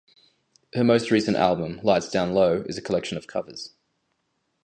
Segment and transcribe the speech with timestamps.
[0.73, 3.75] Her most recent album, "Lights Down Low", is a collection of covers.